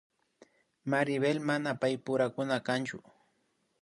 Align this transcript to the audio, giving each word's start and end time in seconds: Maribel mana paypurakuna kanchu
Maribel 0.91 1.37
mana 1.47 1.71
paypurakuna 1.81 2.55
kanchu 2.67 2.97